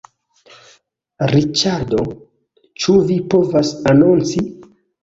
Riĉardo, 1.33 2.01
ĉu 2.83 2.99
vi 3.13 3.23
povas 3.37 3.79
anonci? 3.95 4.49